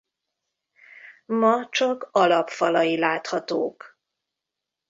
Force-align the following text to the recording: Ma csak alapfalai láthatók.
Ma 1.25 1.69
csak 1.69 2.09
alapfalai 2.11 2.97
láthatók. 2.99 3.97